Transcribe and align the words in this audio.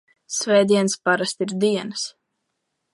Svētdienas 0.35 0.97
parasti 1.09 1.47
ir 1.47 1.55
dienas. 1.67 2.11